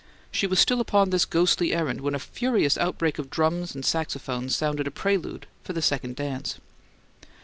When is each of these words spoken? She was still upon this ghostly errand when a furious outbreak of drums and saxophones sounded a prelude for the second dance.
She 0.31 0.47
was 0.47 0.59
still 0.59 0.81
upon 0.81 1.11
this 1.11 1.25
ghostly 1.25 1.75
errand 1.75 2.01
when 2.01 2.15
a 2.15 2.17
furious 2.17 2.75
outbreak 2.75 3.19
of 3.19 3.29
drums 3.29 3.75
and 3.75 3.85
saxophones 3.85 4.55
sounded 4.55 4.87
a 4.87 4.91
prelude 4.91 5.45
for 5.63 5.73
the 5.73 5.81
second 5.83 6.15
dance. 6.15 6.57